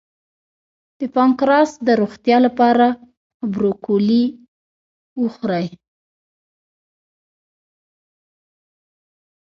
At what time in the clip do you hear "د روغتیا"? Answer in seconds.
1.87-2.37